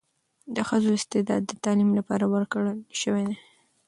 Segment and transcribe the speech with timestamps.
[0.55, 3.37] د ښځو استعداد د تعلیم لپاره ورکړل شوی دی.